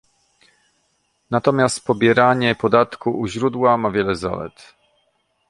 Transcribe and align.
Natomiast 1.31 1.85
pobieranie 1.85 2.55
podatku 2.55 3.19
u 3.19 3.27
źródła 3.27 3.77
ma 3.77 3.91
wiele 3.91 4.15
zalet 4.15 4.73